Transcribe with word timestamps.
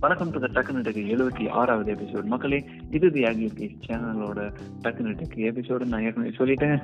வணக்கம் 0.00 0.30
to 0.30 0.38
the 0.38 0.48
டக்குனு 0.52 0.80
tech 0.86 0.98
எழுபத்தி 1.12 1.50
ஆறாவது 1.50 1.94
எபிசோட் 1.94 2.24
மக்களே 2.24 2.64
இது 2.90 3.10
தி 3.10 3.24
ஆகிய 3.24 3.48
சேனலோட 3.86 4.40
டக்குனு 4.82 5.12
டெக் 5.12 5.36
எபிசோடு 5.36 5.84
நான் 5.84 6.02
ஏற்கனவே 6.02 6.34
சொல்லிட்டேன். 6.36 6.82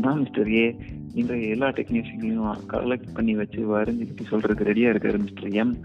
நான் 0.00 0.18
மிஸ்டர் 0.18 0.50
ஏ 0.52 0.76
இன்றைய 1.14 1.46
எல்லா 1.46 1.68
டெக்னீஷியனையும் 1.68 2.56
கலெக்ட் 2.68 3.14
பண்ணி 3.14 3.34
வச்சு 3.34 3.60
வரைஞ்சிக்கிட்டு 3.76 4.30
சொல்றதுக்கு 4.30 4.68
ரெடியா 4.70 4.92
இருக்காரு 4.94 5.18
மிஸ்டர் 5.18 5.48
எம் 5.48 5.76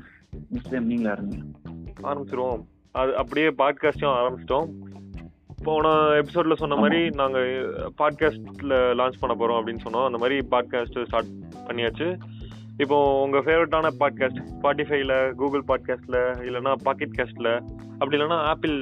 மிஸ்டர் 0.50 0.74
எம் 0.74 0.86
நீங்களா 0.86 1.12
இருங்க. 1.12 1.36
ஆரம்பிச்சிருவோம். 2.04 2.64
அது 2.92 3.18
அப்படியே 3.18 3.48
பாட்காஸ்டும் 3.48 4.16
ஆரம்பிச்சிட்டோம். 4.20 4.70
போன 5.64 5.90
எபிசோட்ல 6.22 6.54
சொன்ன 6.54 6.76
மாதிரி 6.76 7.10
நாங்க 7.10 7.40
பாட்காஸ்ட்ல 7.98 8.76
லான்ச் 9.00 9.20
பண்ண 9.20 9.36
போறோம் 9.40 9.60
அப்படின்னு 9.60 9.88
சொன்னோம். 9.88 10.06
அந்த 10.06 10.18
மாதிரி 10.18 10.40
பாட்காஸ்ட் 10.52 11.06
ஸ்டார்ட் 11.06 11.34
பண்ணியாச்சு. 11.68 12.18
இப்போ 12.84 12.98
உங்க 13.24 13.38
ஃபேவரட்டான 13.46 13.88
பாட்காஸ்ட் 14.02 14.38
ஸ்பாட்டிஃபைல 14.52 15.14
கூகுள் 15.40 15.64
பாட்காஸ்ட்ல 15.70 16.18
இல்லைன்னா 16.48 16.74
பாக்கெட் 16.86 17.18
காஸ்ட்ல 17.18 17.50
அப்படி 18.00 18.16
இல்லைன்னா 18.18 18.38
ஆப்பிள் 18.52 18.76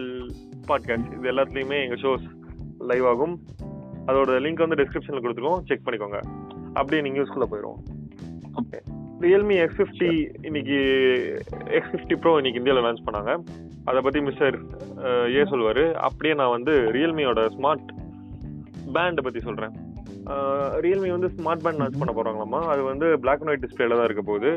பாட்காஸ்ட் 0.70 1.08
இது 1.16 1.32
எல்லாத்துலயுமே 1.32 1.78
எங்க 1.86 1.98
ஷோஸ் 2.04 2.26
லைவ் 2.90 3.06
ஆகும். 3.12 3.34
அதோட 4.10 4.36
லிங்க் 4.46 4.64
வந்து 4.66 4.80
டிஸ்கிரிப்ஷன்ல 4.82 5.22
கொடுத்துருக்கோம். 5.24 5.64
செக் 5.70 5.86
பண்ணிக்கோங்க. 5.86 6.20
அப்படியே 6.74 7.02
நீங்க 7.06 7.20
யூஸ்குள்ள 7.22 7.48
போயிடும் 7.54 7.80
ஓகே 8.62 8.80
ரியல்மி 9.26 9.58
எக்ஸ் 9.64 9.80
ஃபிஃப்டி 9.80 10.12
இன்னைக்கு 10.48 10.78
எக்ஸ் 11.78 11.92
ஃபிஃப்டி 11.94 12.18
ப்ரோ 12.22 12.36
இன்னைக்கு 12.42 12.62
இந்தியாவில் 12.62 12.86
லான்ச் 12.88 13.06
பண்ணாங்க. 13.08 13.32
அதை 13.90 14.00
பற்றி 14.02 14.22
மிஸ்டர் 14.28 14.58
ஏ 15.40 15.44
சொல்லுவார். 15.54 15.84
அப்படியே 16.08 16.36
நான் 16.42 16.56
வந்து 16.58 16.76
ரியல்மியோட 16.98 17.50
ஸ்மார்ட் 17.58 17.90
பேண்டை 18.96 19.24
பற்றி 19.24 19.40
சொல்கிறேன் 19.40 19.74
ரியல்மி 20.86 21.10
வந்து 21.16 21.30
ஸ்மார்ட் 21.36 21.64
பேண்ட் 21.66 21.82
லான்ச் 21.82 22.00
பண்ண 22.02 22.14
போறாங்களாமா 22.18 22.60
அது 22.74 22.82
வந்து 22.92 23.08
பிளாக் 23.24 23.42
அண்ட் 23.42 23.52
ஒயிட் 23.54 23.66
டிஸ்பிளேல 23.66 23.98
தான் 24.00 24.08
இருக்க 24.10 24.24
போகுது. 24.32 24.52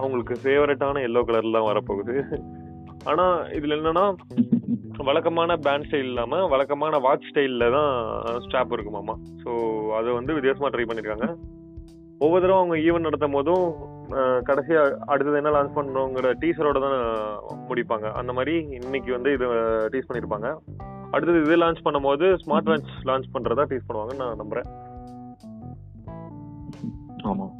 அவங்களுக்கு 0.00 0.34
ஃபேவரட்டான 0.42 1.02
எல்லோ 1.08 1.22
கலர்ல 1.28 1.56
தான் 1.58 1.70
வரப்போகுது. 1.70 2.14
ஆனா 3.10 3.26
இதில் 3.58 3.76
என்னன்னா 3.78 4.06
வழக்கமான 5.08 5.56
பேண்ட் 5.64 5.86
ஸ்டைல் 5.88 6.08
இல்லாம 6.12 6.38
வழக்கமான 6.52 6.98
வாட்ச் 7.06 7.28
ஸ்டைலில் 7.30 7.74
தான் 7.76 7.92
ஸ்ட்ராப் 8.44 8.72
இருக்குமாமா 8.76 9.14
ஸோ 9.42 9.50
அதை 9.98 10.10
வந்து 10.18 10.36
வித்தியாசமா 10.36 10.70
ட்ரை 10.74 10.86
பண்ணியிருக்காங்க 10.88 11.28
ஒவ்வொரு 12.24 12.42
தடவை 12.42 12.58
அவங்க 12.60 12.76
ஈவெண்ட் 12.86 13.08
நடத்தும் 13.08 13.36
போதும் 13.36 13.66
கடைசியா 14.48 14.82
அடுத்தது 15.12 15.40
என்ன 15.40 15.52
லான்ச் 15.56 15.76
பண்றோங்கிற 15.78 16.28
டீசரோட 16.42 16.80
தான் 16.84 16.98
முடிப்பாங்க. 17.70 18.06
அந்த 18.20 18.32
மாதிரி 18.38 18.54
இன்னைக்கு 18.78 19.10
வந்து 19.16 19.30
இது 19.36 19.46
டீஸ் 19.94 20.08
பண்ணிருப்பாங்க. 20.08 20.50
அடுத்தது 21.14 21.38
இது 21.42 21.56
லான்ச் 21.62 21.84
பண்ணும்போது 21.86 22.26
ஸ்மார்ட் 22.42 22.70
வாட்ச் 22.70 22.92
லான்ச் 23.10 23.32
பண்றதா 23.34 23.66
டீஸ் 23.72 23.88
பண்ணுவாங்கன்னு 23.88 24.22
நான் 24.22 24.40
நம்புறேன். 24.42 24.68
ஆமா. 27.26 27.50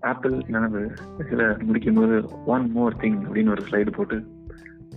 ஆப்பிள் 0.00 0.42
எனக்கு 0.46 0.94
சில 1.28 1.56
முடிக்கும் 1.64 1.94
போது 1.94 2.28
ஒன் 2.46 2.70
மோர் 2.70 2.96
திங் 2.96 3.18
அப்படின்னு 3.22 3.50
ஒரு 3.50 3.62
ஸ்லைடு 3.70 3.92
போட்டு 3.92 4.26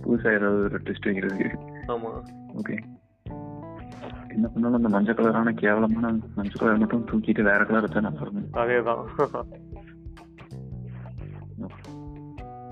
புதுசா 0.02 0.34
ஏதாவது 0.34 0.62
ஒரு 0.62 0.78
டெஸ்ட் 0.78 1.04
வைக்கிறது 1.04 1.58
ஆமா. 1.88 2.22
ஓகே 2.56 2.78
என்ன 4.28 4.48
பண்ணாலும் 4.48 4.76
அந்த 4.76 4.88
மஞ்சள் 4.88 5.14
கலரான 5.14 5.50
கேவலமான 5.50 6.18
மஞ்சள் 6.36 6.58
கலர் 6.58 6.78
மட்டும் 6.78 7.06
தூக்கிட்டு 7.06 7.42
வேற 7.42 7.64
கலர் 7.64 7.84
வச்சா 7.84 8.00
நல்லா 8.00 8.20
இருக்கும். 8.20 8.52
அதேதான். 8.52 9.04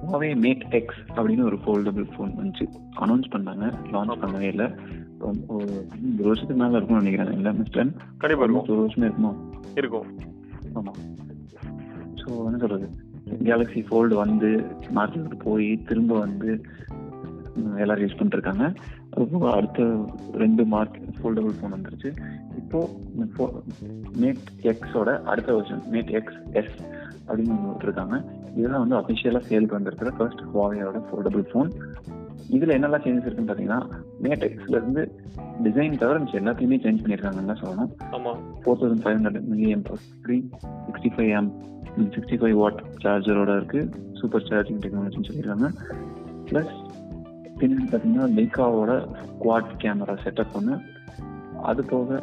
ஹுவாவே 0.06 0.30
மேட் 0.41 0.70
எக்ஸ் 0.70 1.02
அப்படின்னு 1.14 1.42
ஒரு 1.42 1.56
ஃபோல்டபுள் 1.56 2.11
ஃபோன் 2.16 2.33
வந்துச்சு. 2.41 2.66
அனௌன்ஸ் 3.00 3.30
பண்ணாங்க 3.30 3.74
லான்ச் 3.92 4.24
பண்ணவே 4.24 4.41
இல்லை. 4.41 4.74
ஒரு 5.46 5.89
வருஷத்துக்கு 6.16 6.62
மேல 6.62 6.77
இருக்கும்னு 6.77 7.02
நினைக்கிறேன். 7.02 7.33
இல்ல 7.33 7.52
மிஸ்டர் 7.52 7.92
கண்டிப்பா 8.19 8.44
இருக்கும். 8.44 8.77
ஒரு 8.77 8.86
வருஷமே 8.86 8.98
இருக்குமா? 8.98 9.34
இருக்கும். 9.74 10.06
ஆமாம் 10.74 11.00
ஸோ 12.20 12.28
என்ன 12.47 12.58
சொல்றது? 12.58 12.86
கேலக்ஸி 13.44 13.80
ஃபோல்டு 13.88 14.14
வந்து 14.14 14.48
மார்க்கெட்டுக்கு 14.94 15.38
போய் 15.44 15.83
திரும்ப 15.89 16.18
வந்து 16.18 16.51
எல்லாரும் 17.79 18.05
யூஸ் 18.05 18.18
பண்ணிருக்காங்க 18.18 18.64
இருக்காங்க 18.64 18.64
அதுபோக 19.14 19.46
அடுத்த 19.52 19.84
ரெண்டு 20.34 20.64
மார்க் 20.64 20.98
ஃபோல்டபுள் 21.17 21.57
ஃபோன் 21.57 21.74
வந்துருச்சு. 21.77 22.11
இப்போ 22.58 22.80
மேட் 24.20 24.42
எக்ஸோட 24.62 25.23
அடுத்த 25.23 25.55
வருஷன் 25.55 25.83
மேட் 25.90 26.11
எக்ஸ் 26.11 26.39
எஸ் 26.52 26.74
அப்படின்னு 27.28 27.55
ஒன்று 27.55 27.70
விட்டுருக்காங்க 27.70 28.17
இதெல்லாம் 28.57 28.84
வந்து 28.84 28.98
அஃபிஷியலாக 29.01 29.45
சேலுக்கு 29.48 29.78
வந்திருக்கிற 29.78 30.11
ஃபர்ஸ்ட் 30.11 30.45
ஹுவாவையோட 30.48 31.01
ஃபோல்டபுள் 31.08 31.46
ஃபோன் 31.51 31.70
இதுல 32.57 32.75
என்னெல்லாம் 32.79 33.05
சேஞ்சஸ் 33.05 33.27
இருக்குன்னு 33.29 33.51
பாத்தீங்கன்னா 33.51 33.81
மேட் 34.25 34.45
எக்ஸ்ல 34.48 34.79
இருந்து 34.81 35.03
டிசைன் 35.64 35.98
தவிர 36.03 36.19
மிச்சம் 36.23 36.41
எல்லாத்தையுமே 36.41 36.77
சேஞ்ச் 36.85 37.03
பண்ணிருக்காங்கன்னு 37.05 37.51
தான் 37.53 37.63
சொல்லணும். 37.63 37.91
Four 38.63 38.79
thousand 38.81 39.03
five 39.05 39.17
hundred 39.19 39.48
milliamp 39.53 39.83
three 40.25 40.36
sixty 40.87 41.11
five 41.17 41.31
M 41.39 41.51
sixty 42.17 42.37
five 42.42 42.57
watt 42.63 42.81
சார்ஜரோட 43.05 43.57
இருக்கு. 43.57 43.81
சூப்பர் 44.20 44.47
சார்ஜிங் 44.51 44.83
டெக்னாலஜின்னு 44.85 45.29
சொல்லியிருக்காங்க. 45.31 45.70
ப்ளஸ் 46.51 46.75
பின்னாடி 47.61 47.87
பார்த்தீங்கன்னா 47.92 48.29
லைக்காவோட 48.39 48.92
குவாட் 49.45 49.73
கேமரா 49.85 50.17
செட்டப் 50.25 50.57
ஒன்று 50.61 50.77
அது 51.70 51.85
போக 51.85 52.19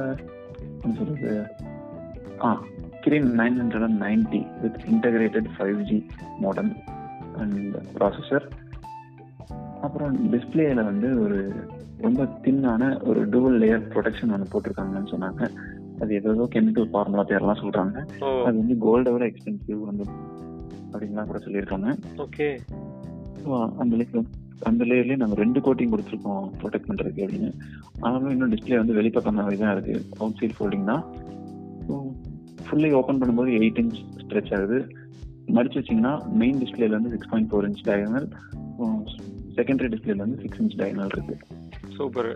சொல்றது? 0.98 1.32
ஆ 2.48 2.50
Kirin 3.04 3.32
nine 3.40 3.58
hundred 3.62 3.86
and 3.88 4.02
ninety 4.04 4.42
with 4.62 4.80
integrated 4.94 5.50
five 5.58 5.80
G 5.90 5.98
model 6.44 6.72
and 7.42 7.76
processor 7.98 8.46
அப்புறம் 9.86 10.14
டிஸ்பிளேல 10.34 10.84
வந்து 10.90 11.10
ஒரு 11.24 11.40
ரொம்ப 12.06 12.24
தின்னான 12.44 12.84
ஒரு 13.10 13.22
டூவல் 13.30 13.58
லேயர் 13.62 13.84
ப்ரொடெக்ஷன் 13.94 14.34
ஒன்று 14.36 14.54
போட்டிருக்காங்கன்னு 14.54 15.12
சொன்னாங்க. 15.14 15.44
அது 16.02 16.14
ஏதோ 16.14 16.48
கெமிக்கல் 16.56 16.90
ஃபார்முலா 16.94 17.26
பேர்லாம் 17.28 17.62
சொல்றாங்க. 17.64 17.98
அது 18.48 18.56
வந்து 18.62 18.76
கோல்டை 18.86 19.12
விட 19.12 19.26
எக்ஸ்பென்சிவ் 19.26 19.84
வந்து 19.90 20.06
அப்படின்லாம் 20.92 21.30
கூட 21.30 21.40
சொல்லியிருக்காங்க. 21.46 21.90
ஓகே. 22.26 22.48
அந்த 23.82 23.94
லேயர் 23.96 24.28
அந்த 24.70 24.82
லேயர்லயே 24.90 25.16
நாங்கள் 25.22 25.40
ரெண்டு 25.44 25.60
கோட்டிங் 25.66 25.94
கொடுத்துருக்கோம் 25.94 26.46
ப்ரொடெக்ட் 26.62 26.88
பண்றதுக்கு 26.90 27.24
அப்படின்னு. 27.26 27.50
ஆனாலும் 28.00 28.30
இன்னும் 28.30 28.52
டிஸ்பிளே 28.52 28.78
வந்து 28.82 28.98
வெளிப்பக்கமாகவே 29.00 29.58
தான் 29.64 29.74
இருக்கு. 29.76 29.96
அவுட் 30.20 30.38
சைட் 30.40 30.58
ஃபோல்டிங் 30.60 30.88
தான் 30.92 31.04
ஃபுல்லி 32.68 32.90
ஓப்பன் 33.00 33.22
பண்ணும்போது 33.22 33.52
எயிட் 33.62 33.82
இன்ச் 33.82 34.00
ஸ்ட்ரெச் 34.22 34.54
ஆகுது. 34.58 34.80
மடிச்சு 35.56 35.80
வச்சிங்கன்னா 35.80 36.14
மெயின் 36.42 36.62
டிஸ்பிளேல 36.62 36.98
வந்து 36.98 37.12
six 37.16 37.32
point 37.32 37.52
four 37.52 37.68
inch 37.70 37.84
diagonal 37.90 38.28
secondary 39.58 39.90
டிஸ்பிளேல 39.94 40.24
வந்து 40.26 40.42
சிக்ஸ் 40.44 40.62
இன்ச் 40.62 40.78
டயகனல் 40.82 41.14
இருக்கு. 41.16 41.36
சூப்பர் 41.98 42.30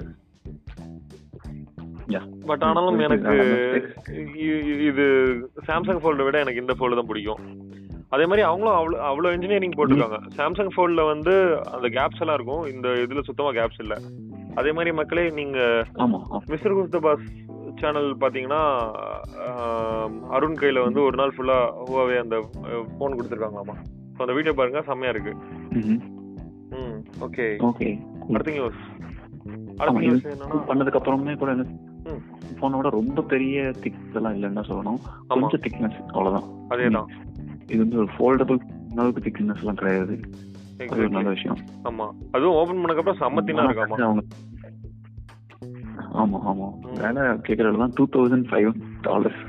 யா 2.14 2.22
பட் 2.50 2.64
ஆனாலும் 2.68 3.02
எனக்கு 3.08 3.34
இது 4.90 5.06
சாம்சங் 5.68 6.02
ஃபோல்டை 6.04 6.26
விட 6.28 6.38
எனக்கு 6.46 6.64
இந்த 6.64 6.76
ஃபோல்டு 6.78 6.98
தான் 7.00 7.10
பிடிக்கும். 7.12 7.42
அதே 8.16 8.26
மாதிரி 8.30 8.44
அவங்களும் 8.48 8.78
அவ்வளோ 8.78 8.98
அவ்வளோ 9.10 9.32
இன்ஜினியரிங் 9.36 9.76
போட்டிருக்காங்க. 9.78 10.20
சாம்சங் 10.38 10.72
ஃபோல்டில் 10.76 11.10
வந்து 11.12 11.34
அந்த 11.76 11.88
கேப்ஸ் 11.98 12.22
எல்லாம் 12.24 12.38
இருக்கும். 12.40 12.64
இந்த 12.74 12.88
இதில் 13.04 13.28
சுத்தமாக 13.28 13.56
கேப்ஸ் 13.60 13.82
இல்லை. 13.84 13.98
அதே 14.60 14.72
மாதிரி 14.78 14.92
மக்களே 15.00 15.26
நீங்கள் 15.40 16.46
மிஸ்டர் 16.54 16.76
குஸ்தபாஸ் 16.78 17.28
சேனல் 17.82 18.10
பார்த்தீங்கன்னா 18.22 18.62
அருண் 20.38 20.60
கையில் 20.62 20.86
வந்து 20.86 21.02
ஒரு 21.08 21.16
நாள் 21.22 21.36
ஃபுல்லாக 21.36 21.68
ஹுவாவே 21.90 22.18
அந்த 22.24 22.38
ஃபோன் 22.96 23.18
கொடுத்துருக்காங்களாமா. 23.18 23.76
ஸோ 24.16 24.20
அந்த 24.26 24.36
வீடியோ 24.38 24.54
பாருங்க. 24.60 24.82
செம்மையா 24.90 25.14
இருக்கு. 25.16 25.34
ம் 25.82 26.02
ஓகே 26.72 27.46
ஓகே 27.60 27.88
அடுத்த 28.34 28.52
நியூஸ் 28.52 28.80
அடுத்த 29.78 30.00
நியூஸ் 30.00 30.28
என்னன்னா 30.28 30.58
பண்ணதுக்கு 30.68 31.00
அப்புறமே 31.00 31.34
கூட 31.34 31.54
போனோட 32.62 32.90
ரொம்ப 32.90 33.22
பெரிய 33.22 33.72
திக் 33.82 33.94
எல்லாம் 34.14 34.36
இல்லைன்னு 34.36 34.60
சொல்லணும். 34.60 35.02
கொஞ்சம் 35.28 35.62
திக்னஸ் 35.62 36.00
அவ்வளவுதான். 36.02 36.50
அதேதான். 36.70 37.10
இது 37.68 37.78
வந்து 37.78 37.98
ஒரு 37.98 38.10
ஃபோல்டபுள் 38.18 38.60
அளவுக்கு 38.96 39.30
திக்னஸ் 39.30 39.58
எல்லாம் 39.58 39.76
கிடையாது. 39.76 40.20
அது 40.80 40.98
ஒரு 40.98 41.10
நல்ல 41.10 41.30
விஷயம். 41.30 41.58
ஆமா. 41.84 42.12
அதுவும் 42.32 42.56
ஓபன் 42.56 42.78
பண்ணதுக்கு 42.78 42.98
அப்புறம் 42.98 43.22
சம்மத்தினா 43.22 43.66
இருக்காமா? 43.68 44.02
அவங்க 44.02 44.24
ஆமா 46.14 46.40
ஆமா. 46.46 46.68
வேலை 46.94 47.22
கேக்குறது 47.22 47.78
தான் 47.78 47.92
two 47.94 48.08
thousand 48.12 48.48
five 48.50 48.82
dollars 49.02 49.42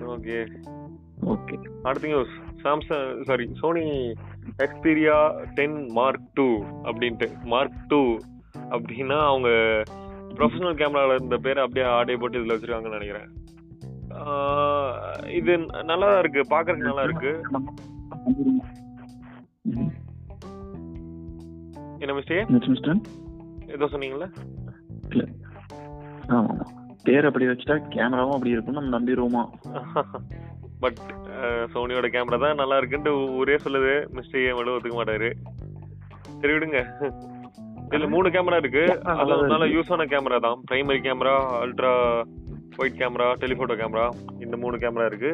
okay. 0.00 0.38
Okay. 1.22 1.56
அடுத்த 1.82 2.06
news 2.06 2.34
Samsung 2.62 3.22
sorry 3.22 3.44
Sony 3.60 3.86
Xperia 4.64 5.16
ten 5.54 5.78
Mark 5.90 6.28
two 6.34 6.46
அப்படின்ட்டு. 6.84 7.28
மார்க் 7.44 7.86
டூ 7.88 8.00
அப்படின்னா 8.70 9.18
அவங்க 9.26 9.48
ப்ரொஃபஷனல் 10.36 10.78
கேமரால 10.80 11.14
இருந்த 11.14 11.36
பேரை 11.36 11.64
அப்படியே 11.64 11.92
ஆடை 11.92 12.16
போட்டு 12.16 12.38
இதுல 12.38 12.56
வச்சிருக்காங்கன்னு 12.56 12.96
நினைக்கிறேன். 12.98 13.28
இது 15.38 15.52
நல்லா 15.82 16.18
இருக்கு. 16.18 16.40
பாக்குறதுக்கு 16.50 16.88
நல்லா 16.90 17.02
இருக்கு. 17.02 17.32
என்ன 21.98 22.14
மிஸ்டேக் 22.14 23.02
ஏதோ 23.68 23.84
சொன்னீங்களா 23.84 24.28
இல்ல. 25.08 25.24
பேர் 27.02 27.26
அப்படி 27.26 27.46
வச்சுட்டா 27.46 27.76
கேமராவும் 27.94 28.32
அப்படி 28.32 28.50
இருக்கும் 28.50 28.78
நம்ம 28.78 28.98
நம்பிடுவோமா? 28.98 29.42
பட் 30.82 31.00
சோனியோட 31.72 32.06
கேமரா 32.14 32.38
தான் 32.44 32.60
நல்லா 32.62 32.76
இருக்குன்ட்டு 32.80 33.12
ஊரே 33.38 33.56
சொல்லுது 33.64 33.94
மிஸ்டர் 34.16 34.42
ஏ 34.44 34.52
மட்டும் 34.58 34.76
ஒத்துக்க 34.76 34.96
மாட்டாரு. 35.00 35.30
சரி 36.40 36.52
விடுங்க. 36.54 36.80
இதுல 37.90 38.08
மூணு 38.14 38.28
கேமரா 38.34 38.58
இருக்கு. 38.62 38.84
அதனால 39.20 39.66
யூஸ் 39.74 39.92
ஆன 39.94 40.06
கேமரா 40.12 40.38
தான். 40.46 40.58
Primary 40.70 41.00
camera 41.06 41.36
ultra 41.62 41.92
wide 42.80 42.98
camera 43.02 43.28
telephoto 43.42 43.76
camera 43.80 44.06
இந்த 44.44 44.56
மூணு 44.64 44.76
கேமரா 44.82 45.06
இருக்கு. 45.10 45.32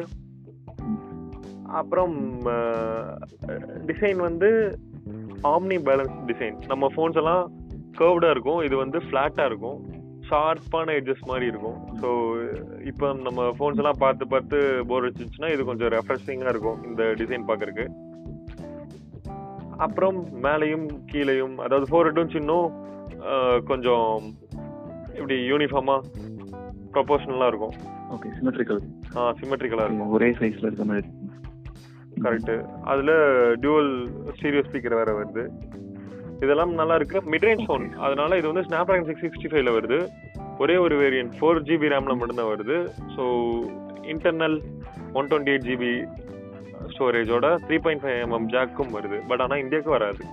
அப்புறம் 1.79 2.15
டிசைன் 3.89 4.19
வந்து 4.27 4.49
ஆம்னி 5.51 5.77
பேலன்ஸ் 5.87 6.15
டிசைன் 6.29 6.57
நம்ம 6.71 6.89
ஃபோன்ஸ் 6.93 7.19
எல்லாம் 7.21 7.43
கர்வ்டாக 7.99 8.33
இருக்கும். 8.35 8.61
இது 8.67 8.75
வந்து 8.83 8.97
ஃப்ளாட்டாக 9.07 9.49
இருக்கும். 9.51 9.79
ஷார்ப்பான 10.29 10.93
எட்ஜஸ் 10.99 11.27
மாதிரி 11.29 11.45
இருக்கும். 11.51 11.79
ஸோ 12.01 12.09
இப்போ 12.91 13.07
நம்ம 13.27 13.47
ஃபோன்ஸ் 13.57 13.81
எல்லாம் 13.81 14.01
பார்த்து 14.03 14.25
பார்த்து 14.33 14.57
போர் 14.89 15.07
வச்சுச்சுன்னா 15.07 15.49
இது 15.55 15.69
கொஞ்சம் 15.69 15.91
ரெஃப்ரெஷிங்காக 15.95 16.53
இருக்கும் 16.53 16.81
இந்த 16.89 17.03
டிசைன் 17.21 17.47
பார்க்கறக்கு 17.49 17.85
அப்புறம் 19.85 20.17
மேலேயும் 20.45 20.87
கீழேயும் 21.11 21.55
அதாவது 21.65 21.89
ஃபோர் 21.91 22.07
ஹெட்டும் 22.09 22.33
சின்னும் 22.35 22.67
கொஞ்சம் 23.71 24.09
இப்படி 25.17 25.37
யூனிஃபார்மாக 25.51 26.01
ப்ரொபோஷனலாக 26.95 27.51
இருக்கும். 27.51 27.75
ஓகே 28.15 28.29
சிமெட்ரிக்கல் 28.37 28.81
சிமெட்ரிக்கலாக 29.39 29.87
இருக்கும். 29.87 30.13
ஒரே 30.17 30.29
சைஸ்ல 30.39 30.69
இருக்க 30.69 30.85
மாதிரி 30.91 31.11
கரெக்ட் 32.25 32.53
அதுல 32.91 33.11
டியூவல் 33.63 33.91
ஸ்டீரியோ 34.37 34.63
ஸ்பீக்கர் 34.67 34.99
வேற 34.99 35.11
வருது. 35.19 35.43
இதெல்லாம் 36.41 36.73
நல்லா 36.73 36.95
இருக்கு. 36.95 37.21
மிட்ரேஞ்ச் 37.31 37.65
ஃபோன் 37.67 37.89
அதனால 37.97 38.37
இது 38.37 38.53
வந்து 38.53 38.69
ஸ்னாப் 38.69 38.89
ட்ராகன் 38.89 39.05
சிக்ஸ் 39.05 39.23
சிக்ஸ்டி 39.23 39.49
ஃபைவ்ல 39.51 39.71
வருது. 39.79 40.07
ஒரே 40.59 40.77
ஒரு 40.77 40.95
வேரியன்ட் 41.01 41.33
ஃபோர் 41.39 41.61
ஜிபி 41.63 41.87
ரேம்ல 41.87 42.15
மட்டும்தான் 42.15 42.51
வருது. 42.55 42.91
So 43.15 43.23
internal 44.01 44.61
one 45.13 45.27
twenty 45.27 45.53
eight 45.53 45.67
GB 45.69 45.91
ஸ்டோரேஜோட 46.93 47.45
three 47.67 47.77
point 47.79 48.03
five 48.03 48.19
mm 48.25 48.49
ஜாக்கும் 48.49 48.95
வருது. 48.97 49.27
பட் 49.27 49.41
ஆனால் 49.41 49.59
இந்தியாவுக்கு 49.59 49.89
வராது. 49.89 50.23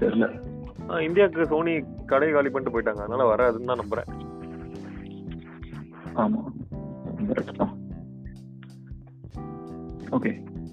தெரியல. 0.00 0.26
ஆ, 0.90 1.00
இந்தியாவுக்கு 1.00 1.46
சோனி 1.46 1.84
கடை 2.06 2.30
காலி 2.30 2.48
பண்ணிட்டு 2.48 2.80
போயிட்டாங்க. 2.80 3.02
அதனால 3.02 3.34
வராதுன்னு 3.34 3.64
தான் 3.64 3.78
நம்புறேன். 3.78 4.10
ஆமா. 6.14 6.40
ஓகே 10.10 10.32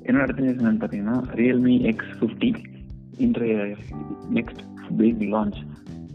என்னோட 0.09 0.23
அடுத்த 0.23 0.43
நியூஸ் 0.43 0.59
என்னன்னு 0.59 0.81
பார்த்தீங்கன்னா 0.81 1.17
ரியல்மி 1.39 1.75
எக்ஸ் 1.89 2.13
ஃபிஃப்டி 2.17 2.49
இன்றைய 3.17 3.55
நெக்ஸ்ட் 4.37 4.61
பிக் 4.99 5.23
லான்ச் 5.33 5.59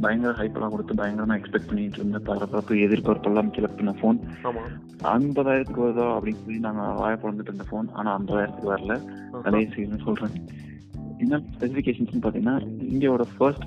பயங்கர 0.01 0.33
ஹைப்பெல்லாம் 0.39 0.73
கொடுத்து 0.73 0.95
பயங்கரமா 1.01 1.35
எக்ஸ்பெக்ட் 1.39 1.69
பண்ணிட்டு 1.69 2.01
இருந்த 2.01 2.19
பரபரப்பு 2.21 2.75
எதிர்பார்ப்பெல்லாம் 2.87 3.53
கிளப்பின 3.57 3.95
ஃபோன் 3.99 4.19
ஆமா. 4.49 4.63
ஐம்பதாயிரத்துக்கு 5.13 5.85
வருதோ 5.85 6.07
அப்படின்னு 6.15 6.41
சொல்லி 6.41 6.61
நாங்கள் 6.61 6.97
வாய 6.99 7.15
பிறந்துட்டு 7.17 7.53
இருந்த 7.53 7.67
ஃபோன் 7.71 7.89
ஆனால் 7.93 8.15
ஐம்பதாயிரத்துக்கு 8.17 8.73
வரல. 8.73 8.95
அதே 9.43 9.61
சீசன் 9.75 10.05
சொல்கிறேன் 10.07 10.35
என்ன 11.21 11.41
ஸ்பெசிஃபிகேஷன்ஸ்னு 11.53 12.23
பார்த்தீங்கன்னா 12.23 12.57
இந்தியாவோட 12.89 13.27
first 13.35 13.67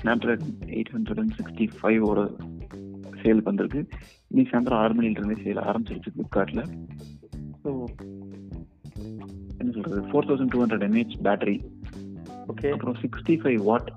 Snapdragon 0.24 0.56
eight 0.74 0.92
hundred 0.94 1.20
and 1.22 1.36
sixty 1.38 1.66
ஃபைவோட 1.76 2.20
sale 3.22 3.46
வந்திருக்கு. 3.46 3.80
இன்னைக்கு 4.30 4.50
சாயந்தரம் 4.52 4.80
ஆறு 4.80 4.94
மணிலிருந்தே 4.94 5.38
சேல் 5.44 5.64
ஆரம்பிச்சிருச்சு 5.64 6.12
ஃப்ளிப்கார்ட்டில் 6.14 6.64
ஸோ 7.62 7.70
என்ன 9.88 9.96
சொல்கிறது 9.96 10.10
four 10.10 10.28
thousand 10.28 10.52
two 10.54 10.60
hundred 10.62 10.84
mAh 10.88 11.16
battery 11.26 11.56
okay 12.52 12.68
அப்புறம் 12.74 12.98
sixty 13.02 13.34
five 13.42 13.60
watt 13.70 13.88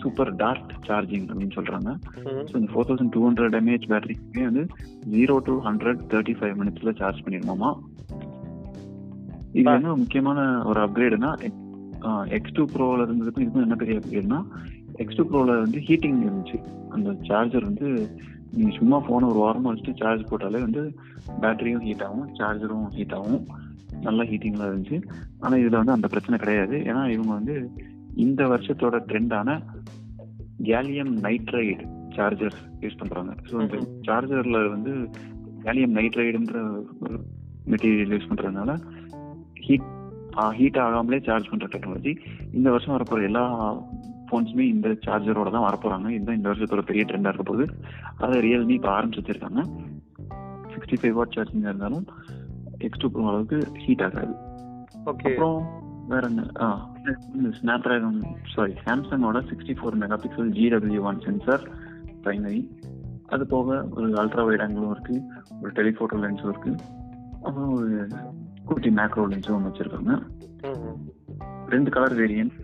super 0.00 0.30
dart 0.42 0.70
charging 0.86 1.26
அப்படின்னு 1.30 1.56
சொல்கிறாங்க 1.56 1.90
ஸோ 2.50 2.54
இந்த 2.60 2.68
four 2.72 2.86
thousand 2.90 3.12
two 3.16 3.22
hundred 3.26 3.56
mAh 3.60 3.88
பேட்டரிக்கு 3.92 4.44
வந்து 4.48 4.62
zero 5.14 5.34
to 5.48 5.54
hundred 5.66 6.00
thirty 6.12 6.34
five 6.38 6.54
மினிட்ஸில் 6.60 6.96
சார்ஜ் 7.00 7.22
பண்ணிடணுமா 7.24 7.70
இது. 9.54 9.64
என்ன 9.78 9.94
முக்கியமான 10.02 10.38
ஒரு 10.70 10.80
அப்கிரேடுனா 10.86 11.30
எக்ஸ் 12.36 12.54
டூ 12.58 12.62
ப்ரோவில் 12.74 13.04
இருந்ததுக்கும் 13.06 13.44
இதுக்கும் 13.44 13.66
என்ன 13.66 13.76
பெரிய 13.82 13.96
அப்கிரேட்னா 14.00 14.38
எக்ஸ் 15.02 15.18
டூ 15.18 15.24
ப்ரோவில் 15.30 15.60
வந்து 15.64 15.80
ஹீட்டிங் 15.88 16.20
இருந்துச்சு. 16.26 16.58
அந்த 16.94 17.10
சார்ஜர் 17.28 17.68
வந்து 17.70 17.88
நீங்கள் 18.54 18.78
சும்மா 18.78 18.96
ஃபோனை 19.04 19.26
ஒரு 19.32 19.40
வாரமாக 19.44 19.70
வச்சுட்டு 19.72 20.00
சார்ஜ் 20.00 20.24
போட்டாலே 20.30 20.62
வந்து 20.66 20.82
பேட்டரியும் 21.42 21.84
ஹீட் 21.86 22.04
ஆகும் 22.06 22.26
சார்ஜரும் 22.38 22.88
ஹீட் 22.96 23.14
ஆகும். 23.18 23.44
நல்லா 24.06 24.24
ஹீட்டிங்லாம் 24.30 24.70
இருந்துச்சு. 24.70 24.98
ஆனால் 25.40 25.60
இதில் 25.62 25.80
வந்து 25.80 25.96
அந்த 25.96 26.08
பிரச்சனை 26.08 26.38
கிடையாது. 26.38 26.76
ஏன்னா 26.90 27.02
இவங்க 27.14 27.32
வந்து 27.32 27.56
இந்த 28.24 28.42
வருஷத்தோட 28.46 28.96
ட்ரெண்டான 29.10 29.58
கேலியம் 30.70 31.12
நைட்ரைடு 31.26 31.84
சார்ஜர் 32.16 32.56
யூஸ் 32.80 32.98
பண்றாங்க. 32.98 33.32
ஸோ 33.50 33.54
இந்த. 33.64 33.78
சார்ஜர்ல 34.08 34.58
வந்து 34.68 34.92
கேலியம் 35.64 35.96
நைட்ரைடுன்ற 35.96 36.60
ஒரு 37.04 37.16
மெட்டீரியல் 37.72 38.14
யூஸ் 38.14 38.30
பண்றதுனால 38.30 38.70
ஹீட் 39.66 39.88
ஹீட் 40.58 40.78
ஆகாமலே 40.84 41.18
சார்ஜ் 41.26 41.50
பண்ற 41.50 41.66
டெக்னாலஜி 41.72 42.12
இந்த 42.58 42.68
வருஷம் 42.70 42.94
வரப்போற 42.96 43.22
எல்லா 43.28 43.44
ஃபோன்ஸுமே 44.28 44.64
இந்த 44.74 44.88
சார்ஜரோட 45.06 45.48
தான் 45.54 45.66
வரப்போறாங்க. 45.68 46.08
இதுதான் 46.16 46.38
இந்த 46.38 46.48
வருஷத்தோட 46.50 46.82
பெரிய 46.90 47.02
ட்ரெண்டா 47.08 47.30
இருக்க 47.32 47.44
போகுது. 47.50 47.64
அதை 48.24 48.36
ரியல்மி 48.46 48.74
இப்போ 48.78 48.90
ஆரம்பிச்சு 48.94 49.20
வச்சிருக்காங்க. 49.22 49.62
சிக்ஸ்டி 50.72 50.98
ஃபைவ் 51.00 51.16
வாட் 51.18 51.34
சார்ஜிங் 51.36 51.66
இருந்தாலும் 51.68 52.06
எக்ஸ் 52.86 53.02
டூ 53.02 53.10
ப்ரோ 53.14 53.28
அளவுக்கு 53.30 53.58
ஹீட் 53.84 54.04
ஆகாது. 54.06 54.34
ஓகே 55.10 55.28
அப்புறம் 55.30 55.58
வேற 56.12 56.22
என்ன? 56.28 56.44
ஆ 56.64 56.66
snap 57.58 57.84
dragon 57.84 58.20
sorry 58.54 58.74
சாம்சங்கோட 58.86 59.40
sixty 59.50 59.74
four 59.78 59.98
megapixel 60.24 60.52
GW 60.58 61.02
one 61.10 61.20
sensor 61.26 61.64
primary 62.24 62.60
அது 63.34 63.44
போக 63.52 63.76
ஒரு 63.96 64.08
அல்ட்ரா 64.22 64.42
வைட் 64.48 64.64
ஆங்கிளும் 64.64 64.94
இருக்கு 64.94 65.16
ஒரு 65.62 65.70
டெலிஃபோட்டோ 65.78 66.16
லென்ஸும் 66.24 66.50
இருக்கு. 66.52 66.72
அப்புறம் 67.46 67.72
ஒரு 67.78 67.92
குட்டி 68.64 68.90
மேக்ரோ 68.98 69.24
லென்ஸும் 69.30 69.56
ஒன்று 69.56 69.70
வச்சிருக்காங்க. 69.70 70.12
ரெண்டு 71.74 71.90
கலர் 71.94 72.16
வேரியன்ட் 72.20 72.56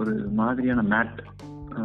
ஒரு 0.00 0.14
மாதிரியான 0.38 0.82
மேட் 0.92 1.18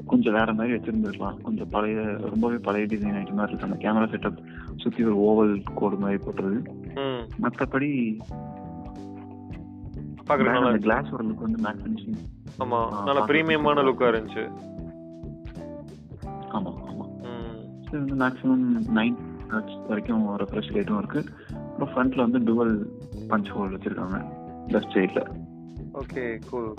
கொஞ்சம் 0.06 0.32
வேற 0.32 0.54
மாதிரி 0.54 0.76
வச்சிருந்துருக்கலாம். 0.76 1.40
கொஞ்சம் 1.40 1.68
பழைய 1.68 2.00
ரொம்பவே 2.00 2.56
பழைய 2.56 2.86
டிசைன் 2.86 3.14
ஆயிட்ட 3.14 3.34
மாதிரி 3.34 3.56
இருக்கு 3.56 3.66
அந்த 3.66 3.76
கேமரா 3.76 4.08
செட்டப் 4.08 4.38
சுத்தி 4.76 5.04
ஒரு 5.04 5.16
ஓவல் 5.16 5.62
கோடு 5.74 5.96
மாதிரி 5.96 6.22
போட்டுறது. 6.22 6.68
ம். 6.94 7.44
மற்றபடி. 7.44 8.16
கிளாஸ் 10.78 11.10
ஒரு 11.10 11.24
லுக் 11.24 11.34
வந்து 11.34 11.62
மேட் 11.62 11.76
ஃபினிஷிங் 11.76 12.14
ஆமா. 12.58 13.02
நல்ல 13.04 13.24
பிரீமியமான 13.24 13.82
லுக்கா 13.82 13.84
இருந்துச்சு. 13.84 14.50
இது 17.92 18.16
வந்து 18.16 18.16
மேக்ஸிமம் 18.24 18.66
நைன் 18.94 19.16
வரைக்கும் 19.88 20.38
ரெஃப்ரெஷ் 20.38 20.72
ரேட்டும் 20.72 20.98
இருக்கு. 20.98 21.24
அப்புறம் 21.54 21.90
ஃப்ரண்ட்ல 21.92 22.30
வந்து 22.30 22.38
டுவல் 22.38 22.74
பஞ்ச் 23.28 23.50
ஹோல் 23.54 23.72
வச்சிருக்காங்க. 23.74 24.18
லெஃப்ட் 24.68 24.94
சைட்ல 24.94 25.20
ஓகே 26.00 26.24
கூல் 26.50 26.74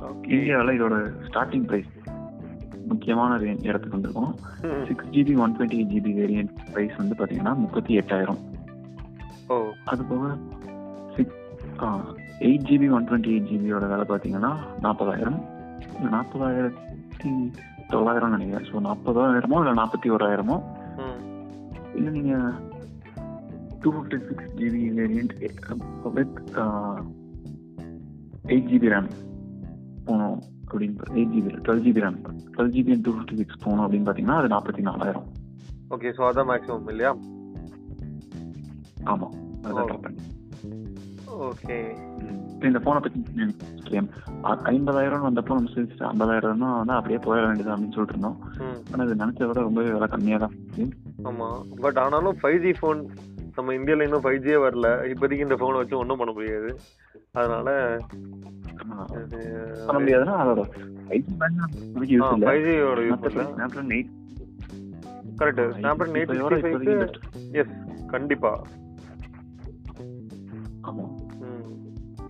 ஓகே 0.00 0.30
இந்தியாவில் 0.30 0.80
இதோட 0.80 0.94
ஸ்டார்டிங் 1.26 1.66
ப்ரைஸ் 1.70 1.90
முக்கியமான 2.88 3.32
இடத்துக்கு 3.62 3.98
வந்திருக்கோம். 3.98 4.32
Six 4.86 5.10
GB 5.10 5.36
one 5.38 5.56
twenty 5.56 5.76
eight 5.78 5.92
GB 5.94 6.12
variant 6.20 6.54
price 6.72 6.96
வந்து 6.96 7.14
பார்த்தீங்கன்னா 7.18 7.56
முப்பத்தி 7.56 7.98
எட்டாயிரம். 7.98 8.40
ஓ. 9.48 9.58
அது 9.84 10.04
போக 10.04 10.34
six 11.16 11.38
eight 12.40 12.66
GB 12.70 12.90
one 12.90 13.08
twenty 13.08 13.32
eight 13.34 13.50
ஜிபியோட 13.52 13.84
விலை 13.90 14.06
பார்த்தீங்கன்னா 14.08 14.52
நாற்பதாயிரம். 14.80 15.38
நாற்பதாயிரத்தி 16.12 17.30
தொள்ளாயிரம் 17.94 18.34
நினைக்கிறேன். 18.36 18.68
ஸோ 18.70 18.82
நாற்பதாயிரமோ 18.88 19.58
இல்லை 19.62 19.74
நாற்பத்தி 19.80 20.10
ஓராயிரமோ? 20.16 20.56
இல்லை 21.96 22.10
நீங்கள் 22.18 22.46
two 23.82 23.90
fifty 23.94 24.18
six 24.28 24.52
GB 24.60 24.82
variant 24.98 25.34
with 26.16 26.38
eight 28.52 28.70
GB 28.72 28.90
RAM 28.94 29.10
போகணும் 30.06 30.38
அப்படின்னு 30.64 31.08
eight 31.18 31.34
GB 31.34 31.50
twelve 31.66 31.84
GB 31.86 32.02
RAM 32.04 32.18
twelve 32.54 32.72
GB 32.76 32.96
two 33.06 33.12
fifty 33.16 33.36
six 33.40 33.62
போகணும் 33.64 33.84
அப்படின்னு 33.84 34.06
பார்த்தீங்கன்னா 34.08 34.38
அது 34.40 34.52
நாற்பத்தி 34.54 34.84
நாலாயிரம். 34.88 35.26
ஓகே 35.94 36.10
ஸோ 36.18 36.22
அதான் 36.28 36.50
மேக்ஸிமம் 36.50 36.90
இல்லையா? 36.94 37.12
ஆமாம் 39.12 39.34
பண்ணி. 40.04 40.22
ஓகே 41.48 41.76
இப்போ 42.20 42.41
இந்த 42.64 42.80
ஃபோனை 42.82 43.00
பற்றி 43.00 43.20
ஐம்பதாயிரம் 44.70 45.26
வந்தப்போ 45.26 45.56
நம்ம 45.56 45.72
சிரிச்சு 45.74 46.04
ஐம்பதாயிரம் 46.08 46.62
தான் 46.62 46.96
அப்படியே 46.96 47.18
போயிட 47.24 47.44
வேண்டியது 47.46 47.72
அப்படின்னு 47.72 47.96
சொல்லிட்டு 47.96 48.16
இருந்தோம் 48.16 48.38
ஆனால் 48.90 49.06
இது 49.06 49.20
நினச்சத 49.22 49.48
விட 49.50 49.60
ரொம்பவே 49.60 49.92
விலை 49.92 50.08
கம்மியாக 50.08 50.40
தான் 50.44 50.54
இருந்துச்சு. 50.54 50.86
ஆமா. 51.28 51.48
பட் 51.82 51.98
ஆனாலும் 51.98 52.38
ஃபைவ் 52.40 52.60
ஜி 52.64 52.72
ஃபோன் 52.78 53.00
நம்ம 53.56 53.72
இந்தியால 53.78 54.06
இன்னும் 54.06 54.24
ஃபைவ் 54.24 54.42
ஜியே 54.44 54.58
வரல. 54.62 54.88
இப்போதைக்கு 55.10 55.46
இந்த 55.46 55.58
ஃபோனை 55.60 55.80
வச்சு 55.80 55.98
ஒன்றும் 55.98 56.20
பண்ண 56.20 56.32
முடியாது. 56.32 56.70
அதனால. 57.34 57.68
பண்ண 59.86 59.98
முடியாதுன்னா 59.98 60.36
அதோட 60.42 60.62
five 61.08 62.62
ஜியோட 62.66 63.00
use 63.02 63.26
correct 65.38 65.60
Snapdragon 65.76 66.16
eight 66.16 66.32
sixty 66.64 66.94
yes 67.60 67.74
கண்டிப்பா. 68.06 68.52
ஆமாம் 70.82 71.12
ம். 71.42 71.74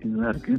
இதுதான் 0.03 0.29
இருக்கு. 0.29 0.53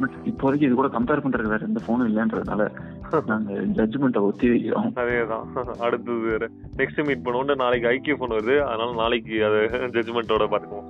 பட் 0.00 0.16
இப்போதைக்கு 0.24 0.66
இது 0.68 0.74
கூட 0.74 0.88
கம்பேர் 0.88 1.24
பண்றது 1.24 1.48
வேற 1.48 1.66
எந்த 1.66 1.80
ஃபோனும் 1.84 2.08
இல்லைன்றதுனால 2.08 2.64
நாங்க 3.26 3.50
ஜட்ஜ்மெண்ட்டை 3.76 4.20
ஒத்தி 4.20 4.46
வைக்கிறோம். 4.48 4.88
அதேதான். 4.96 5.44
அடுத்தது 5.86 6.48
நெக்ஸ்ட் 6.76 7.06
மீட் 7.06 7.24
பண்ணுவோம் 7.26 7.56
நாளைக்கு 7.56 7.88
ஐக்கிய 7.88 8.16
ஃபோன் 8.16 8.34
வருது. 8.34 8.56
அதனால 8.64 8.94
நாளைக்கு 8.94 9.44
அது 9.44 9.60
ஜட்ஜ்மெண்ட்டோட 9.94 10.46
பார்த்துக்குவோம். 10.52 10.88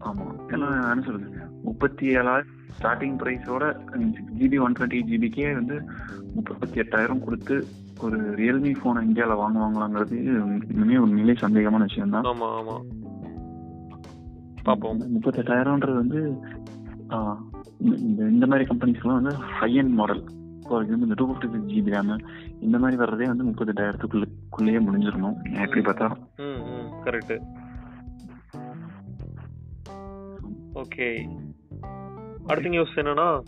ஆமா. 0.00 0.24
ஏன்னா 0.48 0.68
என்ன 0.86 1.04
சொல்றது? 1.04 1.28
முப்பத்தி 1.62 2.06
ஏழாயிரம் 2.16 2.48
ஸ்டார்டிங் 2.76 3.16
ப்ரைஸோட 3.20 3.64
சிக்ஸ் 4.08 4.34
ஜிபி 4.38 4.58
ஒன் 4.60 4.74
டுவெண்ட்டி 4.78 5.00
ஜிபிக்கே 5.10 5.54
வந்து 5.54 5.76
முப்பத்தி 6.34 6.80
எட்டாயிரம் 6.80 7.24
கொடுத்து 7.24 7.56
ஒரு 8.00 8.18
ரியல்மி 8.36 8.72
ஃபோனை 8.78 9.02
இந்தியாவில் 9.02 9.40
வாங்குவாங்களாங்கிறது 9.40 10.16
ஒரு 11.00 11.12
நிலை 11.12 11.34
சந்தேகமான 11.42 11.82
விஷயம் 11.82 12.10
தான் 12.10 12.26
ஆமா 12.26 12.48
ஆமா. 12.58 12.76
பார்ப்போம். 14.62 15.00
முப்பத்தெட்டாயிரம்ன்றது 15.16 15.94
வந்து 15.94 16.36
இந்த- 17.78 18.28
இந்த 18.28 18.46
மாதிரி 18.46 18.74
கம்பெனிஸ்லாம் 18.74 19.12
வந்து 19.12 19.34
high 19.34 19.78
end 19.78 19.94
model 19.94 20.24
for 20.68 20.84
example 20.84 21.02
இந்த 21.02 21.14
two 21.14 21.32
fifty 21.32 21.50
six 21.50 21.66
GB 21.66 21.92
RAM 21.92 22.18
இந்த 22.60 22.78
மாதிரி 22.78 23.02
வர்றதே 23.02 23.26
வந்து 23.26 23.44
முப்பத்தெட்டாயிரத்துக்குள்ளேயே 23.44 24.80
முடிஞ்சிடணும். 24.80 25.62
எப்படி 25.62 25.80
பார்த்தா 25.80 26.16
கரெக்ட் 27.04 27.40
ஓகே 30.74 31.28
அடுத்த 32.46 32.68
நியூஸ் 32.68 32.96
என்னன்னா 32.96 33.40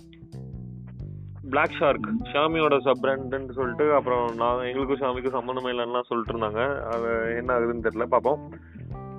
பிளாக் 1.50 1.76
ஷார்க் 1.78 2.12
ஷாமியோட 2.33 2.80
சப் 2.80 2.99
பிராண்ட்னு 3.02 3.52
சொல்லிட்டு 3.52 3.94
அப்புறம் 3.94 4.35
நான் 4.35 4.64
எங்களுக்கும் 4.64 5.00
ஷாமிக்கும் 5.00 5.37
சம்மந்தமே 5.37 5.68
இல்லைன்னா 5.68 6.00
சொல்லிட்டு 6.02 6.33
இருந்தாங்க. 6.33 6.80
அது 6.80 7.35
என்ன 7.37 7.54
ஆகுதுன்னு 7.54 7.87
தெரியல 7.87 8.04
பார்ப்போம். 8.04 8.54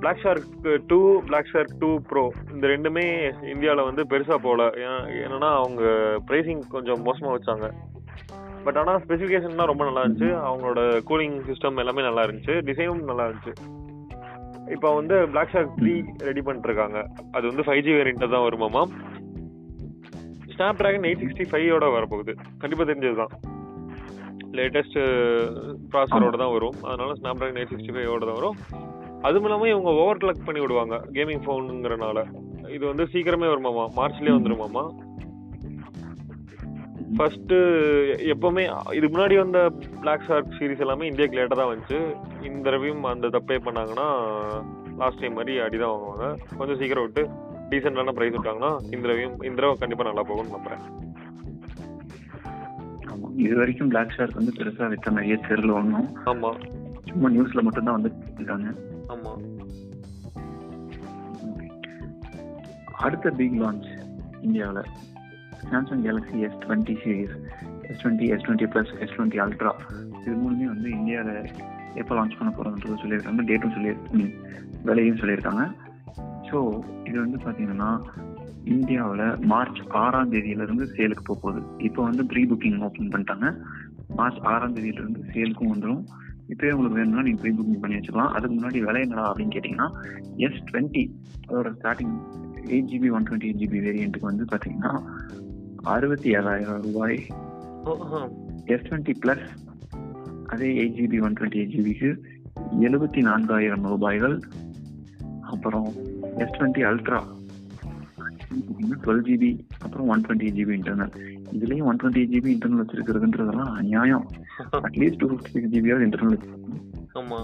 Black 0.01 0.21
Shark 0.23 0.55
two 0.91 0.99
Black 1.27 1.51
Shark 1.51 1.75
two 1.81 1.89
pro 2.09 2.23
இந்த 2.53 2.65
ரெண்டுமே 2.73 3.05
இந்தியாவில் 3.53 3.87
வந்து 3.89 4.03
பெருசாக 4.11 4.39
போகல. 4.45 4.63
ஏன்னா 4.83 4.97
என்னன்னா 5.23 5.49
அவங்க 5.61 5.83
ப்ரைஸிங் 6.29 6.63
கொஞ்சம் 6.75 7.01
மோசமாக 7.07 7.35
வச்சாங்க. 7.37 7.67
பட் 8.65 8.77
ஆனால் 8.81 9.01
ஸ்பெசிஃபிகேஷன்லாம் 9.05 9.71
ரொம்ப 9.71 9.83
நல்லா 9.87 10.03
இருந்துச்சு. 10.03 10.29
அவங்களோட 10.49 10.81
கூலிங் 11.09 11.35
சிஸ்டம் 11.49 11.81
எல்லாமே 11.83 12.05
நல்லா 12.09 12.23
இருந்துச்சு. 12.27 12.55
டிசைனும் 12.69 13.09
நல்லா 13.11 13.25
இருந்துச்சு. 13.27 13.55
இப்போ 14.75 14.87
வந்து 14.99 15.15
பிளாக் 15.33 15.51
ஷார்க் 15.53 15.75
த்ரீ 15.81 15.93
ரெடி 16.27 16.41
பண்ணிட்டுருக்காங்க. 16.45 16.99
அது 17.35 17.45
வந்து 17.51 17.65
ஃபைவ் 17.67 17.83
ஜி 17.87 17.91
வேரியண்ட்டாக 17.99 18.33
தான் 18.35 18.47
வருமாமா 18.47 18.83
ஸ்னாப் 20.53 20.79
ட்ராகன் 20.79 21.05
எயிட் 21.07 21.21
சிக்ஸ்டி 21.23 21.45
ஃபைவோட 21.51 21.85
வரப்போகுது. 21.97 22.33
கண்டிப்பாக 22.61 22.87
தெரிஞ்சது 22.91 23.17
தான் 23.21 23.33
லேட்டஸ்ட் 24.57 24.99
ப்ராசரோட 25.93 26.35
uh, 26.35 26.41
தான் 26.43 26.53
வரும். 26.57 26.77
அதனால 26.89 27.09
ஸ்னாப் 27.19 27.39
ட்ராகன் 27.39 27.59
எயிட் 27.61 27.73
சிக்ஸ்டி 27.73 27.95
ஃபைவோட 27.95 28.23
தான் 28.29 28.39
வரும். 28.41 28.57
அதுவும் 29.25 29.47
இல்லாமல் 29.47 29.71
இவங்க 29.73 29.91
ஓவர் 30.01 30.21
கிளக் 30.23 30.45
பண்ணி 30.47 30.61
விடுவாங்க 30.63 30.95
கேமிங் 31.15 31.43
ஃபோனுங்கிறனால 31.45 32.19
இது 32.75 32.83
வந்து 32.91 33.05
சீக்கிரமே 33.13 33.47
வருமாமா 33.51 33.85
மார்ச்லேயே 33.97 34.37
வந்துருமாமா 34.37 34.83
ஃபர்ஸ்ட் 37.17 37.53
எப்பவுமே 38.33 38.63
இதுக்கு 38.95 39.11
முன்னாடி 39.15 39.35
வந்த 39.41 39.59
பிளாக் 40.01 40.25
ஷார்க் 40.27 40.55
சீரிஸ் 40.57 40.81
எல்லாமே 40.85 41.09
இந்தியாவுக்கு 41.09 41.37
லேட்டாக 41.37 41.57
தான் 41.59 41.69
வந்துச்சு. 41.71 41.99
இந்த 42.47 42.63
தடவையும் 42.65 43.03
அந்த 43.11 43.27
தப்பே 43.35 43.57
பண்ணாங்கன்னா 43.67 44.07
லாஸ்ட் 45.01 45.21
டைம் 45.21 45.37
மாதிரி 45.39 45.53
அடி 45.65 45.77
தான் 45.83 45.93
வாங்குவாங்க. 45.93 46.25
கொஞ்சம் 46.57 46.79
சீக்கிரம் 46.81 47.05
விட்டு 47.05 47.23
டீசெண்டான 47.69 48.15
ப்ரைஸ் 48.17 48.35
விட்டாங்கன்னா 48.37 48.71
இந்த 48.93 49.03
தடவையும் 49.05 49.37
இந்த 49.47 49.55
தடவை 49.59 49.77
கண்டிப்பாக 49.83 50.07
நல்லா 50.09 50.25
போகும்னு 50.29 50.55
நம்புறேன். 50.57 50.83
இது 53.45 53.55
வரைக்கும் 53.61 53.91
பிளாக் 53.93 54.15
ஷார்க் 54.17 54.39
வந்து 54.41 54.57
பெருசா 54.59 54.89
வித்த 54.95 55.15
மாதிரியே 55.15 55.37
தெரியல 55.49 55.77
ஒன்றும் 55.79 56.09
ஆமா. 56.33 56.51
சும்மா 57.11 57.29
நியூஸ்ல 57.35 57.63
மட்டும் 57.67 57.87
தான் 57.89 57.97
வந்து 57.99 58.11
இருக்காங்க. 58.37 58.69
ஆமா. 59.13 59.33
அடுத்த 63.05 63.29
பிக் 63.29 63.57
லான்ச் 63.61 63.87
இந்தியாவில். 64.41 64.87
Samsung 65.71 66.03
Galaxy 66.05 66.39
S 66.47 66.57
twenty 66.63 66.95
series 67.03 67.35
S 67.81 68.01
twenty 68.01 68.27
S 68.33 68.43
twenty 68.45 68.67
plus 68.73 68.91
S 68.99 69.13
twenty 69.15 69.39
ultra 69.45 69.71
இது 70.19 70.35
மூணுமே 70.35 70.67
வந்து 70.73 70.89
இந்தியாவில் 70.89 71.49
எப்போ 71.95 72.11
லான்ச் 72.15 72.37
பண்ண 72.37 72.49
போகிறோன்றது 72.55 73.01
சொல்லியிருக்காங்க. 73.03 73.43
டேட்டும் 73.49 73.75
சொல்லி 73.75 73.91
மீன் 74.11 74.33
விலையும் 74.83 75.17
சொல்லியிருக்காங்க. 75.17 75.65
ஸோ 76.49 76.57
இது 77.05 77.17
வந்து 77.19 77.37
பார்த்தீங்கன்னா 77.37 77.89
இந்தியாவில் 78.63 79.37
மார்ச் 79.37 79.81
ஆறாம் 79.89 80.31
தேதியிலேருந்து 80.31 80.85
சேலுக்கு 80.97 81.23
போக 81.23 81.39
போகுது. 81.41 81.61
இப்போ 81.77 82.03
வந்து 82.03 82.25
ப்ரீ 82.25 82.43
புக்கிங் 82.45 82.79
ஓப்பன் 82.79 83.09
பண்ணிட்டாங்க. 83.09 83.49
மார்ச் 84.15 84.39
ஆறாம் 84.53 84.75
தேதியிலேருந்து 84.75 85.23
சேலுக்கும் 85.33 85.73
வந்துடும் 85.73 86.05
இப்போயே 86.51 86.71
உங்களுக்கு 86.75 86.97
வேணும்னா 86.99 87.23
நீங்கள் 87.27 87.41
ப்ரீ 87.43 87.51
புக்கிங் 87.57 87.81
பண்ணி 87.83 87.97
வச்சுக்கலாம். 87.97 88.33
அதுக்கு 88.35 88.55
முன்னாடி 88.55 88.79
விலை 88.87 89.01
என்னடா 89.05 89.25
அப்படின்னு 89.31 89.55
கேட்டிங்கன்னா 89.55 89.87
எஸ் 90.45 90.61
டுவெண்ட்டி 90.69 91.03
அதோட 91.47 91.69
starting 91.77 92.15
eight 92.73 92.89
GB 92.91 93.09
one 93.17 93.25
twenty 93.27 93.47
eight 93.49 93.61
GB 93.63 93.79
வேரியண்ட்டுக்கு 93.87 94.31
வந்து 94.31 94.45
பார்த்தீங்கன்னா 94.51 94.93
அறுபத்தி 95.95 96.29
ஏழாயிரம் 96.37 96.81
ரூபாய். 96.85 97.17
எஸ் 98.73 98.85
டுவெண்ட்டி 98.87 99.15
ப்ளஸ் 99.23 99.45
அதே 100.53 100.69
eight 100.81 100.97
GB 100.99 101.19
one 101.27 101.37
twenty 101.39 101.59
eight 101.61 101.75
ஜிபிக்கு 101.75 102.11
எழுபத்தி 102.87 103.21
நான்காயிரம் 103.29 103.87
ரூபாய்கள். 103.93 104.37
அப்புறம் 105.53 105.89
S 106.43 106.55
twenty 106.57 106.83
ultra 106.89 107.21
twelve 109.03 109.23
GB 109.27 109.49
அப்புறம் 109.83 110.07
ஒன் 110.13 110.23
டுவெண்ட்டி 110.25 110.49
ஜிபி 110.57 110.73
இன்டர்னல் 110.79 111.13
இதுலேயும் 111.55 111.87
ஒன் 111.89 111.99
டுவெண்ட்டி 112.01 112.23
ஜிபி 112.33 112.49
இன்டர்னல் 112.55 112.83
வச்சிருக்கிறதுன்றதெல்லாம் 112.83 113.73
நியாயம் 113.89 114.25
at least 114.57 115.17
two 115.17 115.27
fifty 115.27 115.47
six 115.47 115.69
ஜிபியாவது 115.69 116.05
internal 116.05 116.39
ஆமா. 117.13 117.39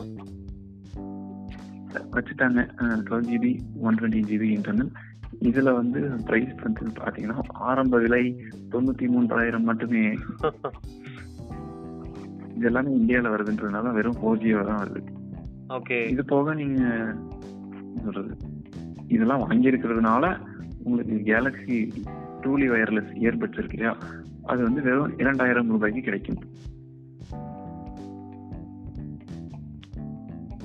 வச்சுட்டாங்க. 2.11 2.59
Twelve 2.79 3.29
GB 3.31 3.59
one 3.81 3.95
twenty 3.95 4.23
GB 4.25 4.57
internal 4.57 4.91
இதுல 5.41 5.73
வந்து 5.73 5.99
பிரைஸ் 6.25 6.55
வந்து 6.63 6.85
பாத்தீங்கன்னா 6.87 7.39
ஆரம்ப 7.47 7.99
விலை 7.99 8.41
தொண்ணூத்தி 8.71 9.07
மூன்றாயிரம் 9.07 9.63
மட்டுமே. 9.63 10.11
இது 12.55 12.65
எல்லாமே 12.65 12.97
இந்தியால 12.97 13.31
வருதுன்றதுனால 13.33 13.93
வெறும் 13.93 14.15
ஃபோர் 14.15 14.37
ஜியோ 14.37 14.63
தான் 14.63 14.87
வருது. 14.87 15.01
ஓகே. 15.69 16.09
இது 16.09 16.25
போக 16.25 16.53
நீங்க 16.53 16.81
என்ன 16.83 18.01
சொல்றது? 18.03 18.35
இதெல்லாம் 19.07 19.39
வாங்கி 19.39 19.69
இருக்கிறதுனால 19.69 20.39
உங்களுக்கு 20.83 21.15
கேலக்ஸி 21.15 21.91
டூலி 22.41 22.67
வயர்லெஸ் 22.67 23.13
இயர்பட்ஸ் 23.13 23.57
இருக்கு 23.57 23.77
இல்லையா? 23.77 23.97
அது 24.43 24.63
வந்து 24.63 24.81
வெறும் 24.81 25.17
இரண்டாயிரம் 25.17 25.67
ரூபாய்க்கு 25.67 26.01
கிடைக்கும். 26.01 26.43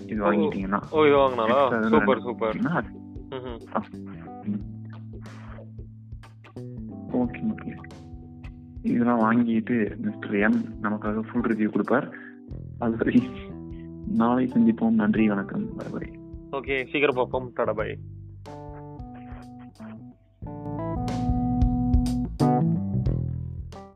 இது 0.06 0.20
வாங்கிட்டீங்கன்னா 0.24 0.80
ஓ 0.90 1.04
இது 1.06 1.16
வாங்கினாலா 1.16 1.58
சூப்பர் 1.90 2.22
சூப்பர். 2.22 2.58
ஓகே 7.16 7.40
ஓகே 7.50 7.72
இதெல்லாம் 8.82 9.22
வாங்கிட்டு 9.22 9.76
மிஸ்டர் 9.98 10.36
எம் 10.38 10.58
நமக்காக 10.82 11.22
ஃபுல் 11.22 11.46
ரிவ்யூ 11.46 11.68
கொடுப்பார் 11.70 12.06
அதுவரை 12.78 13.16
நாளை 14.14 14.44
சந்திப்போம் 14.46 14.94
நன்றி 14.94 15.24
வணக்கம் 15.28 15.64
பை 15.94 16.08
ஓகே 16.52 16.76
சீக்கிரம் 16.92 17.16
பார்ப்போம் 17.16 17.48
டாடா 17.54 17.72
பாய் 17.72 17.94